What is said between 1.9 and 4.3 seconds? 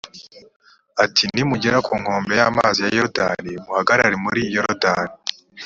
nkombe y’amazi ya yorudani, muhagarare